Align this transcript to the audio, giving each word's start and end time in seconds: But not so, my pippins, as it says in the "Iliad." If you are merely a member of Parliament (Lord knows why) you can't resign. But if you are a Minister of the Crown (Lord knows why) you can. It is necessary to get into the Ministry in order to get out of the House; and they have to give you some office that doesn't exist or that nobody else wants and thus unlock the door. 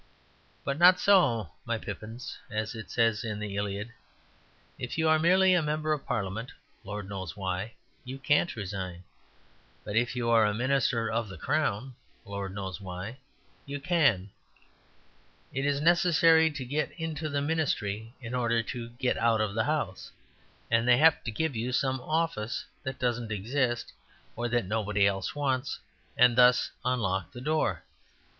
But 0.63 0.79
not 0.79 0.99
so, 0.99 1.51
my 1.63 1.77
pippins, 1.77 2.35
as 2.49 2.73
it 2.73 2.89
says 2.89 3.23
in 3.23 3.37
the 3.37 3.55
"Iliad." 3.55 3.93
If 4.79 4.97
you 4.97 5.07
are 5.07 5.19
merely 5.19 5.53
a 5.53 5.61
member 5.61 5.93
of 5.93 6.07
Parliament 6.07 6.51
(Lord 6.83 7.07
knows 7.07 7.37
why) 7.37 7.73
you 8.03 8.17
can't 8.17 8.55
resign. 8.55 9.03
But 9.83 9.95
if 9.95 10.15
you 10.15 10.27
are 10.31 10.43
a 10.43 10.55
Minister 10.55 11.07
of 11.11 11.29
the 11.29 11.37
Crown 11.37 11.93
(Lord 12.25 12.55
knows 12.55 12.81
why) 12.81 13.17
you 13.67 13.79
can. 13.79 14.31
It 15.53 15.67
is 15.67 15.79
necessary 15.81 16.49
to 16.49 16.65
get 16.65 16.89
into 16.93 17.29
the 17.29 17.43
Ministry 17.43 18.15
in 18.21 18.33
order 18.33 18.63
to 18.63 18.89
get 18.97 19.17
out 19.19 19.39
of 19.39 19.53
the 19.53 19.65
House; 19.65 20.11
and 20.71 20.87
they 20.87 20.97
have 20.97 21.23
to 21.25 21.29
give 21.31 21.55
you 21.55 21.71
some 21.71 22.01
office 22.01 22.65
that 22.81 22.97
doesn't 22.97 23.31
exist 23.31 23.93
or 24.35 24.47
that 24.49 24.65
nobody 24.65 25.05
else 25.05 25.35
wants 25.35 25.77
and 26.17 26.35
thus 26.35 26.71
unlock 26.83 27.31
the 27.31 27.39
door. 27.41 27.83